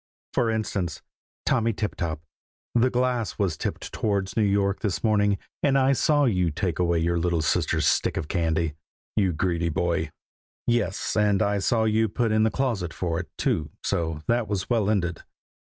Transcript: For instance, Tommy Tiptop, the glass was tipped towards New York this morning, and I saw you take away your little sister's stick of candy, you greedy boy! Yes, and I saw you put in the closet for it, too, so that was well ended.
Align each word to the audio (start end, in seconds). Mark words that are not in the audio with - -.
For 0.33 0.49
instance, 0.49 1.03
Tommy 1.45 1.73
Tiptop, 1.73 2.21
the 2.73 2.89
glass 2.89 3.37
was 3.37 3.55
tipped 3.55 3.93
towards 3.93 4.35
New 4.35 4.41
York 4.41 4.79
this 4.79 5.03
morning, 5.03 5.37
and 5.61 5.77
I 5.77 5.93
saw 5.93 6.25
you 6.25 6.49
take 6.49 6.79
away 6.79 6.97
your 6.97 7.19
little 7.19 7.43
sister's 7.43 7.85
stick 7.87 8.17
of 8.17 8.27
candy, 8.27 8.73
you 9.15 9.31
greedy 9.31 9.69
boy! 9.69 10.09
Yes, 10.65 11.15
and 11.15 11.39
I 11.43 11.59
saw 11.59 11.83
you 11.83 12.09
put 12.09 12.31
in 12.31 12.41
the 12.41 12.49
closet 12.49 12.95
for 12.95 13.19
it, 13.19 13.29
too, 13.37 13.69
so 13.83 14.23
that 14.27 14.47
was 14.47 14.71
well 14.71 14.89
ended. 14.89 15.21